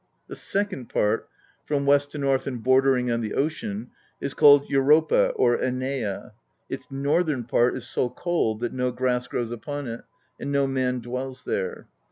The 0.25 0.35
sec 0.35 0.73
ond 0.73 0.89
part, 0.89 1.29
from 1.63 1.85
west 1.85 2.09
to 2.09 2.17
north 2.17 2.47
and 2.47 2.63
bordering 2.63 3.11
on 3.11 3.21
the 3.21 3.35
ocean, 3.35 3.91
is 4.19 4.33
called 4.33 4.67
Europa 4.67 5.29
or 5.35 5.55
Enea; 5.59 6.31
its 6.67 6.89
northern 6.89 7.43
part 7.43 7.77
is 7.77 7.85
so 7.87 8.09
cold 8.09 8.61
that 8.61 8.73
no 8.73 8.91
grass 8.91 9.27
grows 9.27 9.51
upon 9.51 9.87
it, 9.87 10.01
and 10.39 10.51
no 10.51 10.65
man 10.65 11.01
dwells 11.01 11.43
there. 11.43 11.85